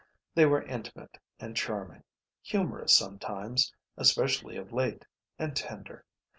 They 0.33 0.47
were 0.47 0.63
intimate 0.63 1.19
and 1.39 1.55
charming, 1.55 2.01
humorous 2.41 2.91
sometimes, 2.97 3.71
especially 3.97 4.57
of 4.57 4.73
late, 4.73 5.05
and 5.37 5.55
tender. 5.55 6.07